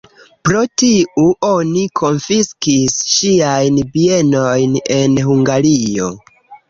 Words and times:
Pro 0.47 0.61
tiu 0.83 1.25
oni 1.49 1.83
konfiskis 2.01 2.97
ŝiajn 3.17 3.77
bienojn 3.99 4.75
en 4.97 5.19
Hungario. 5.29 6.11